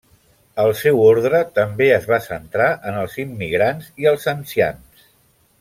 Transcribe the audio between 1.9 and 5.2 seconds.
es va centrar en els immigrants i els ancians.